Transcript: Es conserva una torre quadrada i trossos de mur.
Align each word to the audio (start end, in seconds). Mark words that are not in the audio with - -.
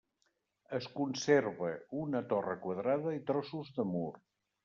Es 0.77 0.85
conserva 0.99 1.69
una 2.03 2.23
torre 2.33 2.57
quadrada 2.65 3.15
i 3.19 3.23
trossos 3.31 3.73
de 3.79 3.89
mur. 3.93 4.09